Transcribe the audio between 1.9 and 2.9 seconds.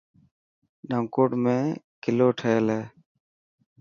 ڪلو ٺهيل هي.